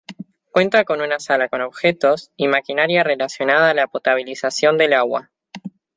Cuenta 0.49 0.83
con 0.83 0.99
una 0.99 1.19
sala 1.19 1.47
con 1.47 1.61
objetos 1.61 2.31
y 2.35 2.47
maquinaria 2.47 3.03
relacionada 3.03 3.69
a 3.69 3.75
la 3.75 3.85
potabilización 3.85 4.75
del 4.79 4.93
agua. 4.93 5.29